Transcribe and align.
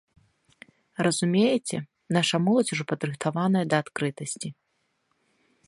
Разумееце, 1.07 1.77
наша 2.17 2.35
моладзь 2.45 2.73
ужо 2.77 2.83
падрыхтаваная 2.93 3.63
да 3.75 3.83
адкрытасці. 3.85 4.49